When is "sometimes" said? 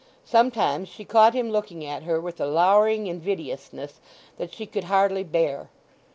0.25-0.89